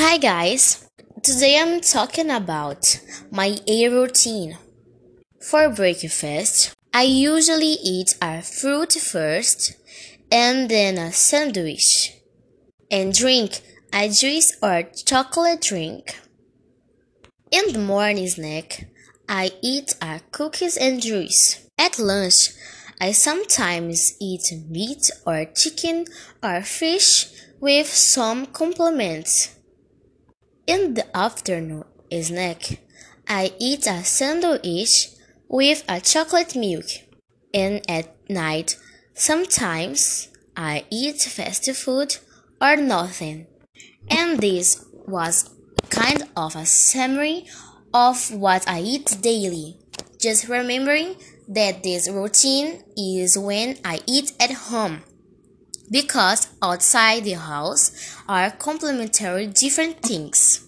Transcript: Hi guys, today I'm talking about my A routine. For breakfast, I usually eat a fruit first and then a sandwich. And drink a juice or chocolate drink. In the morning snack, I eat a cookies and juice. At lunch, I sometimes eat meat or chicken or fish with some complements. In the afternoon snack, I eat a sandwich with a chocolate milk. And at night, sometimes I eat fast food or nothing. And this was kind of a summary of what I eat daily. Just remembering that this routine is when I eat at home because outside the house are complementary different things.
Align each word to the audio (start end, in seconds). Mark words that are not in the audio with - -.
Hi 0.00 0.16
guys, 0.16 0.88
today 1.24 1.58
I'm 1.58 1.80
talking 1.80 2.30
about 2.30 3.00
my 3.32 3.58
A 3.66 3.88
routine. 3.88 4.56
For 5.40 5.68
breakfast, 5.70 6.72
I 6.94 7.02
usually 7.02 7.76
eat 7.82 8.14
a 8.22 8.40
fruit 8.42 8.92
first 8.92 9.74
and 10.30 10.68
then 10.68 10.98
a 10.98 11.10
sandwich. 11.10 12.12
And 12.88 13.12
drink 13.12 13.58
a 13.92 14.08
juice 14.08 14.56
or 14.62 14.84
chocolate 15.04 15.62
drink. 15.62 16.14
In 17.50 17.72
the 17.72 17.80
morning 17.80 18.28
snack, 18.28 18.86
I 19.28 19.50
eat 19.64 19.96
a 20.00 20.20
cookies 20.30 20.76
and 20.76 21.02
juice. 21.02 21.66
At 21.76 21.98
lunch, 21.98 22.50
I 23.00 23.10
sometimes 23.10 24.14
eat 24.20 24.44
meat 24.68 25.10
or 25.26 25.44
chicken 25.46 26.04
or 26.40 26.62
fish 26.62 27.26
with 27.58 27.88
some 27.88 28.46
complements. 28.46 29.57
In 30.68 30.92
the 30.92 31.16
afternoon 31.16 31.84
snack, 32.12 32.80
I 33.26 33.54
eat 33.58 33.86
a 33.86 34.04
sandwich 34.04 35.08
with 35.48 35.82
a 35.88 35.98
chocolate 35.98 36.54
milk. 36.56 36.84
And 37.54 37.80
at 37.88 38.14
night, 38.28 38.76
sometimes 39.14 40.28
I 40.54 40.84
eat 40.90 41.22
fast 41.22 41.70
food 41.74 42.18
or 42.60 42.76
nothing. 42.76 43.46
And 44.10 44.40
this 44.40 44.84
was 44.92 45.48
kind 45.88 46.24
of 46.36 46.54
a 46.54 46.66
summary 46.66 47.46
of 47.94 48.30
what 48.30 48.68
I 48.68 48.80
eat 48.82 49.16
daily. 49.22 49.78
Just 50.20 50.48
remembering 50.48 51.16
that 51.48 51.82
this 51.82 52.10
routine 52.10 52.84
is 52.94 53.38
when 53.38 53.78
I 53.86 54.00
eat 54.06 54.32
at 54.38 54.52
home 54.68 55.00
because 55.90 56.48
outside 56.62 57.24
the 57.24 57.32
house 57.32 58.14
are 58.28 58.50
complementary 58.50 59.46
different 59.46 60.02
things. 60.02 60.67